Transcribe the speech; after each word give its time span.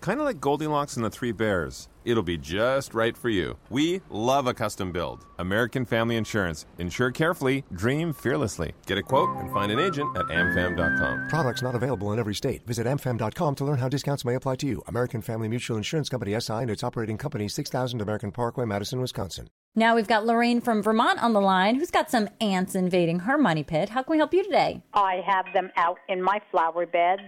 Kind 0.00 0.20
of 0.20 0.26
like 0.26 0.40
Goldilocks 0.40 0.96
and 0.96 1.04
the 1.04 1.10
Three 1.10 1.32
Bears. 1.32 1.88
It'll 2.04 2.22
be 2.22 2.38
just 2.38 2.94
right 2.94 3.16
for 3.16 3.28
you. 3.28 3.58
We 3.68 4.00
love 4.08 4.46
a 4.46 4.54
custom 4.54 4.92
build. 4.92 5.26
American 5.38 5.84
Family 5.84 6.16
Insurance. 6.16 6.64
Insure 6.78 7.10
carefully, 7.10 7.64
dream 7.72 8.12
fearlessly. 8.14 8.72
Get 8.86 8.96
a 8.96 9.02
quote 9.02 9.28
and 9.36 9.52
find 9.52 9.70
an 9.70 9.78
agent 9.78 10.16
at 10.16 10.26
amfam.com. 10.26 11.28
Products 11.28 11.60
not 11.60 11.74
available 11.74 12.12
in 12.12 12.18
every 12.18 12.34
state. 12.34 12.64
Visit 12.66 12.86
amfam.com 12.86 13.54
to 13.56 13.64
learn 13.64 13.78
how 13.78 13.88
discounts 13.88 14.24
may 14.24 14.36
apply 14.36 14.56
to 14.56 14.66
you. 14.66 14.82
American 14.86 15.20
Family 15.20 15.48
Mutual 15.48 15.76
Insurance 15.76 16.08
Company 16.08 16.38
SI 16.40 16.54
and 16.54 16.70
its 16.70 16.82
operating 16.82 17.18
company 17.18 17.48
6000 17.48 18.00
American 18.00 18.32
Parkway, 18.32 18.64
Madison, 18.64 19.00
Wisconsin. 19.00 19.48
Now 19.74 19.94
we've 19.94 20.08
got 20.08 20.24
Lorraine 20.24 20.60
from 20.60 20.82
Vermont 20.82 21.22
on 21.22 21.34
the 21.34 21.40
line 21.40 21.74
who's 21.74 21.90
got 21.90 22.10
some 22.10 22.28
ants 22.40 22.74
invading 22.74 23.20
her 23.20 23.36
money 23.36 23.64
pit. 23.64 23.90
How 23.90 24.02
can 24.02 24.12
we 24.12 24.18
help 24.18 24.32
you 24.32 24.42
today? 24.44 24.82
I 24.94 25.22
have 25.26 25.44
them 25.52 25.70
out 25.76 25.98
in 26.08 26.22
my 26.22 26.40
flower 26.50 26.86
beds. 26.86 27.22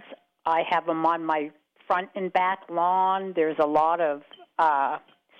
I 0.46 0.62
have 0.70 0.86
them 0.86 1.04
on 1.04 1.24
my 1.24 1.50
front 1.90 2.08
and 2.14 2.32
back 2.32 2.60
lawn. 2.70 3.32
There's 3.34 3.56
a 3.60 3.66
lot 3.66 4.00
of 4.00 4.22
uh, 4.60 4.98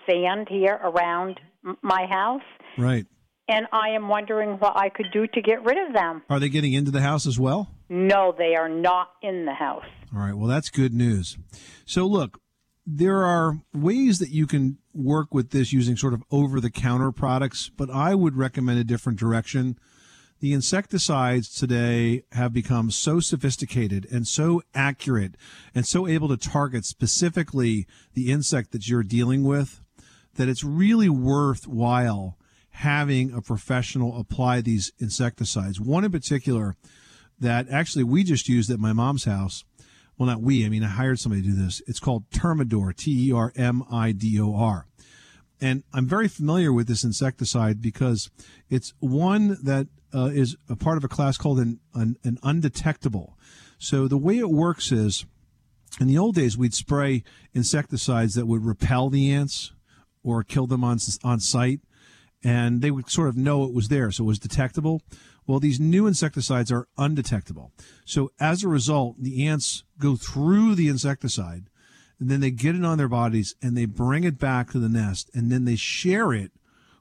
sand 0.09 0.49
here 0.51 0.81
around 0.83 1.39
m- 1.65 1.77
my 1.81 2.07
house, 2.11 2.43
Right. 2.77 3.07
and 3.49 3.67
I 3.73 3.91
am 3.91 4.09
wondering 4.09 4.59
what 4.59 4.77
I 4.77 4.89
could 4.89 5.07
do 5.13 5.29
to 5.29 5.41
get 5.43 5.63
rid 5.65 5.79
of 5.87 5.95
them. 5.95 6.23
Are 6.29 6.41
they 6.41 6.49
getting 6.49 6.73
into 6.73 6.91
the 6.91 7.03
house 7.03 7.25
as 7.25 7.39
well? 7.39 7.71
No, 7.89 8.35
they 8.37 8.57
are 8.57 8.69
not 8.69 9.11
in 9.23 9.45
the 9.45 9.55
house. 9.55 9.85
All 10.13 10.21
right. 10.21 10.35
Well, 10.35 10.49
that's 10.49 10.71
good 10.71 10.93
news. 10.93 11.39
So, 11.85 12.05
look, 12.05 12.41
there 12.85 13.23
are 13.25 13.61
ways 13.73 14.19
that 14.19 14.31
you 14.31 14.49
can 14.49 14.79
work 14.93 15.33
with 15.33 15.51
this 15.51 15.73
using 15.73 15.97
sort 15.97 16.15
of 16.15 16.25
over 16.33 16.61
the 16.61 16.71
counter 16.71 17.13
products, 17.13 17.71
but 17.77 17.89
I 17.91 18.17
would 18.17 18.37
recommend 18.37 18.81
a 18.81 18.85
different 18.85 19.21
direction. 19.21 19.79
The 20.41 20.55
insecticides 20.55 21.55
today 21.55 22.23
have 22.33 22.55
become 22.55 22.91
so 22.91 23.21
sophisticated 23.21 24.07
and 24.11 24.27
so 24.27 24.63
accurate 24.75 25.37
and 25.75 25.87
so 25.87 26.09
able 26.09 26.29
to 26.29 26.39
target 26.39 26.87
specifically 26.87 27.87
the 28.15 28.33
insect 28.33 28.73
that 28.73 28.89
you're 28.89 29.03
dealing 29.03 29.45
with 29.45 29.83
that 30.37 30.49
it's 30.49 30.65
really 30.65 31.11
worthwhile 31.11 32.39
having 32.71 33.35
a 33.35 33.43
professional 33.43 34.19
apply 34.19 34.63
these 34.63 34.93
insecticides. 34.99 35.79
One 35.79 36.07
in 36.07 36.11
particular 36.11 36.75
that 37.39 37.69
actually 37.69 38.05
we 38.05 38.25
just 38.25 38.49
used 38.49 38.71
at 38.71 38.81
my 38.81 38.95
mom's 38.95 39.25
house. 39.25 39.65
Well, 40.17 40.27
not 40.27 40.41
we, 40.41 40.65
I 40.65 40.71
mean, 40.71 40.85
I 40.85 40.89
hired 40.89 41.19
somebody 41.19 41.43
to 41.43 41.49
do 41.49 41.55
this. 41.55 41.83
It's 41.87 42.01
called 42.01 42.31
Termidor, 42.31 42.97
T 42.97 43.29
E 43.29 43.33
R 43.33 43.53
M 43.57 43.85
I 43.93 44.13
D 44.13 44.41
O 44.41 44.55
R. 44.55 44.87
And 45.61 45.83
I'm 45.93 46.07
very 46.07 46.29
familiar 46.29 46.73
with 46.73 46.89
this 46.89 47.05
insecticide 47.05 47.83
because 47.83 48.31
it's 48.71 48.95
one 49.01 49.59
that 49.63 49.89
uh, 50.15 50.31
is 50.33 50.57
a 50.69 50.77
part 50.77 50.97
of 50.97 51.05
a 51.05 51.09
class 51.09 51.37
called 51.37 51.59
an, 51.59 51.81
an, 51.95 52.17
an 52.25 52.39
undetectable. 52.43 53.39
So 53.79 54.09
the 54.09 54.19
way 54.19 54.39
it 54.39 54.51
works 54.51 54.93
is, 54.93 55.25
in 56.01 56.07
the 56.07 56.19
old 56.19 56.35
days, 56.35 56.57
we'd 56.57 56.75
spray 56.75 57.23
insecticides 57.55 58.35
that 58.35 58.47
would 58.47 58.65
repel 58.65 59.11
the 59.11 59.33
ants 59.33 59.73
or 60.23 60.45
kill 60.45 60.67
them 60.67 60.85
on 60.85 60.99
on 61.25 61.41
site, 61.41 61.81
and 62.45 62.83
they 62.83 62.91
would 62.91 63.11
sort 63.11 63.29
of 63.29 63.37
know 63.37 63.65
it 63.65 63.73
was 63.73 63.89
there, 63.89 64.11
so 64.11 64.25
it 64.25 64.27
was 64.27 64.39
detectable. 64.39 65.03
Well, 65.47 65.61
these 65.61 65.81
new 65.81 66.07
insecticides 66.07 66.71
are 66.71 66.89
undetectable. 66.99 67.73
So 68.05 68.31
as 68.39 68.63
a 68.63 68.69
result, 68.69 69.17
the 69.19 69.47
ants 69.47 69.83
go 69.99 70.15
through 70.17 70.75
the 70.75 70.89
insecticide, 70.89 71.71
and 72.19 72.29
then 72.29 72.41
they 72.41 72.51
get 72.51 72.77
it 72.77 72.85
on 72.85 72.99
their 72.99 73.09
bodies, 73.09 73.55
and 73.63 73.77
they 73.77 73.87
bring 73.87 74.25
it 74.25 74.39
back 74.39 74.71
to 74.73 74.79
the 74.79 74.89
nest, 74.89 75.31
and 75.35 75.51
then 75.51 75.65
they 75.65 75.77
share 75.77 76.33
it 76.33 76.53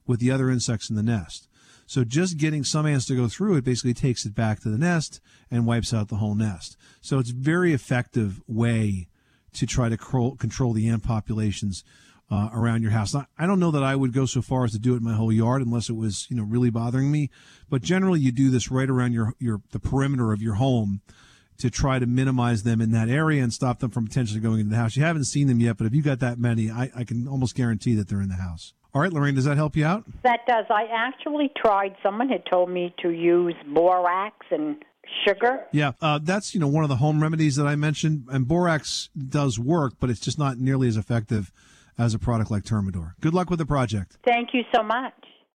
with 0.08 0.22
the 0.22 0.32
other 0.32 0.50
insects 0.50 0.90
in 0.90 0.96
the 0.96 1.04
nest. 1.04 1.49
So 1.90 2.04
just 2.04 2.38
getting 2.38 2.64
some 2.64 2.86
ants 2.86 3.08
to 3.08 3.16
go 3.16 3.28
through 3.28 3.56
it 3.56 3.64
basically 3.64 3.96
takes 3.96 4.24
it 4.24 4.36
back 4.36 4.60
to 4.60 4.70
the 4.70 4.78
nest 4.78 5.20
and 5.50 5.66
wipes 5.66 5.92
out 5.92 6.10
the 6.10 6.18
whole 6.18 6.36
nest. 6.36 6.78
So 7.02 7.18
it's 7.18 7.32
a 7.32 7.36
very 7.36 7.74
effective 7.74 8.44
way 8.48 9.08
to 9.54 9.66
try 9.66 9.90
to 9.90 9.98
control, 9.98 10.74
the 10.74 10.88
ant 10.88 11.02
populations 11.02 11.84
uh, 12.30 12.50
around 12.54 12.84
your 12.84 12.92
house. 12.92 13.16
Now, 13.16 13.26
I 13.40 13.48
don't 13.48 13.60
know 13.60 13.72
that 13.72 13.82
I 13.82 13.96
would 13.96 14.14
go 14.14 14.28
so 14.28 14.44
far 14.44 14.66
as 14.66 14.72
to 14.74 14.78
do 14.78 14.94
it 14.94 14.98
in 14.98 15.04
my 15.04 15.16
whole 15.16 15.32
yard 15.32 15.64
unless 15.64 15.90
it 15.90 15.96
was, 15.96 16.28
you 16.30 16.36
know, 16.38 16.44
really 16.44 16.70
bothering 16.70 17.12
me. 17.12 17.32
But 17.72 17.82
generally, 17.82 18.20
you 18.20 18.32
do 18.32 18.52
this 18.52 18.70
right 18.70 18.88
around 18.88 19.14
your 19.14 19.34
your 19.40 19.64
the 19.72 19.80
perimeter 19.80 20.32
of 20.32 20.44
your 20.44 20.56
home 20.56 21.02
to 21.60 21.70
try 21.70 22.00
to 22.00 22.06
minimize 22.06 22.64
them 22.64 22.82
in 22.82 22.92
that 22.92 23.10
area 23.10 23.44
and 23.44 23.54
stop 23.54 23.80
them 23.80 23.92
from 23.92 24.08
potentially 24.08 24.40
going 24.40 24.60
into 24.60 24.72
the 24.72 24.78
house. 24.78 24.96
You 24.96 25.04
haven't 25.04 25.26
seen 25.26 25.48
them 25.48 25.60
yet, 25.60 25.78
but 25.78 25.88
if 25.88 25.94
you 25.94 26.02
got 26.02 26.20
that 26.20 26.40
many, 26.40 26.72
I, 26.72 26.92
I 26.96 27.04
can 27.04 27.28
almost 27.28 27.56
guarantee 27.56 27.96
that 27.96 28.08
they're 28.08 28.22
in 28.22 28.30
the 28.30 28.36
house. 28.36 28.74
All 28.94 29.02
right, 29.02 29.14
Lorraine, 29.14 29.36
does 29.36 29.46
that 29.46 29.58
help 29.58 29.76
you 29.76 29.86
out? 29.86 30.04
That 30.24 30.40
does. 30.48 30.66
I 30.70 30.86
actually 30.92 31.52
tried. 31.56 31.96
Someone 32.02 32.28
had 32.28 32.44
told 32.50 32.70
me 32.70 32.94
to 33.04 33.12
use 33.12 33.54
borax 33.68 34.36
and 34.50 34.84
sugar. 35.28 35.66
Yeah, 35.72 35.92
uh, 36.02 36.20
that's 36.22 36.54
you 36.54 36.60
know 36.60 36.68
one 36.68 36.84
of 36.84 36.90
the 36.90 36.96
home 36.96 37.22
remedies 37.22 37.56
that 37.58 37.68
I 37.68 37.76
mentioned, 37.76 38.26
and 38.30 38.48
borax 38.48 39.10
does 39.18 39.60
work, 39.60 39.94
but 40.00 40.10
it's 40.10 40.20
just 40.20 40.40
not 40.40 40.58
nearly 40.58 40.88
as 40.88 40.98
effective 40.98 41.52
as 42.00 42.14
a 42.14 42.20
product 42.20 42.50
like 42.50 42.64
Termidor. 42.64 43.14
Good 43.22 43.34
luck 43.34 43.50
with 43.50 43.60
the 43.60 43.66
project. 43.66 44.18
Thank 44.26 44.50
you 44.54 44.64
so 44.74 44.82
much. 44.82 45.14